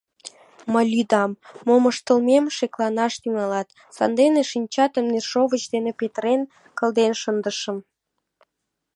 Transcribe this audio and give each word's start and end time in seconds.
Мый 0.73 0.85
лӱдам: 0.93 1.31
мом 1.67 1.83
ыштылмем 1.91 2.45
шекланаш 2.57 3.13
тӱҥалат, 3.21 3.67
сандене 3.95 4.41
шинчатым 4.51 5.05
нершовыч 5.13 5.63
дене 5.73 5.91
петырен 5.99 6.41
кылден 6.77 7.11
шындышым. 7.21 7.77